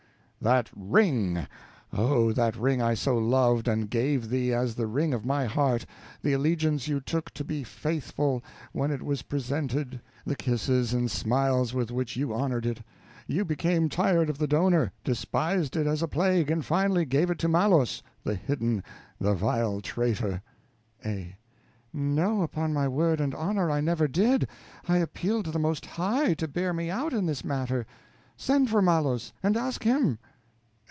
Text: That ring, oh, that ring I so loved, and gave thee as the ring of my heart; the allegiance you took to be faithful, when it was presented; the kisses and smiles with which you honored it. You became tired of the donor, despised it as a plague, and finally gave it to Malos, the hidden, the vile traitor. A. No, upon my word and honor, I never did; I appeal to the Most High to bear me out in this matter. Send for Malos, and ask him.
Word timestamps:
That 0.43 0.71
ring, 0.75 1.45
oh, 1.93 2.31
that 2.33 2.55
ring 2.55 2.81
I 2.81 2.95
so 2.95 3.15
loved, 3.15 3.67
and 3.67 3.87
gave 3.87 4.27
thee 4.31 4.51
as 4.55 4.73
the 4.73 4.87
ring 4.87 5.13
of 5.13 5.23
my 5.23 5.45
heart; 5.45 5.85
the 6.23 6.33
allegiance 6.33 6.87
you 6.87 6.99
took 6.99 7.29
to 7.35 7.43
be 7.43 7.63
faithful, 7.63 8.43
when 8.71 8.89
it 8.89 9.03
was 9.03 9.21
presented; 9.21 10.01
the 10.25 10.35
kisses 10.35 10.95
and 10.95 11.11
smiles 11.11 11.75
with 11.75 11.91
which 11.91 12.15
you 12.15 12.33
honored 12.33 12.65
it. 12.65 12.81
You 13.27 13.45
became 13.45 13.87
tired 13.87 14.31
of 14.31 14.39
the 14.39 14.47
donor, 14.47 14.91
despised 15.03 15.75
it 15.75 15.85
as 15.85 16.01
a 16.01 16.07
plague, 16.07 16.49
and 16.49 16.65
finally 16.65 17.05
gave 17.05 17.29
it 17.29 17.37
to 17.37 17.47
Malos, 17.47 18.01
the 18.23 18.33
hidden, 18.33 18.83
the 19.19 19.35
vile 19.35 19.79
traitor. 19.79 20.41
A. 21.05 21.35
No, 21.93 22.41
upon 22.41 22.73
my 22.73 22.87
word 22.87 23.21
and 23.21 23.35
honor, 23.35 23.69
I 23.69 23.79
never 23.79 24.07
did; 24.07 24.47
I 24.87 24.97
appeal 24.97 25.43
to 25.43 25.51
the 25.51 25.59
Most 25.59 25.85
High 25.85 26.33
to 26.33 26.47
bear 26.47 26.73
me 26.73 26.89
out 26.89 27.13
in 27.13 27.27
this 27.27 27.45
matter. 27.45 27.85
Send 28.35 28.71
for 28.71 28.81
Malos, 28.81 29.33
and 29.43 29.55
ask 29.55 29.83
him. 29.83 30.17